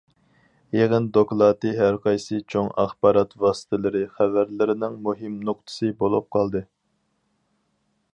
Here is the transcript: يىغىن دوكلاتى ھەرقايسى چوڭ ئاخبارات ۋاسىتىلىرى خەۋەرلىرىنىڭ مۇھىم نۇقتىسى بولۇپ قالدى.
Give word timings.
يىغىن 0.75 1.09
دوكلاتى 1.17 1.73
ھەرقايسى 1.79 2.39
چوڭ 2.53 2.71
ئاخبارات 2.83 3.35
ۋاسىتىلىرى 3.43 4.01
خەۋەرلىرىنىڭ 4.15 4.97
مۇھىم 5.09 5.37
نۇقتىسى 5.51 5.91
بولۇپ 6.01 6.31
قالدى. 6.37 6.63